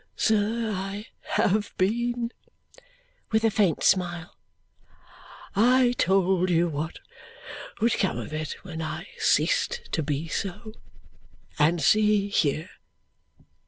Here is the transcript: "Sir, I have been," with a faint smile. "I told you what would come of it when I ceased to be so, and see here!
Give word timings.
"Sir, 0.15 0.71
I 0.73 1.05
have 1.35 1.75
been," 1.77 2.31
with 3.31 3.43
a 3.43 3.51
faint 3.51 3.83
smile. 3.83 4.35
"I 5.55 5.93
told 5.95 6.49
you 6.49 6.67
what 6.69 6.97
would 7.81 7.93
come 7.93 8.17
of 8.17 8.33
it 8.33 8.53
when 8.63 8.81
I 8.81 9.07
ceased 9.19 9.89
to 9.91 10.01
be 10.01 10.27
so, 10.27 10.73
and 11.59 11.79
see 11.83 12.29
here! 12.29 12.71